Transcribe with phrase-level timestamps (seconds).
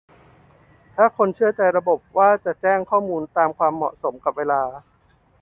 [0.95, 4.61] ถ้าคนเชื่อใจระบบว่าจะแจ้งข้อมูลตามความเหมาะสมกับเวลา